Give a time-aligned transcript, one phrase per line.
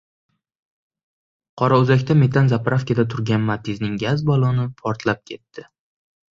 [1.63, 5.71] Qorao‘zakda metan «zapravka»da turgan «Matiz»ning gaz balloni portlab ketdi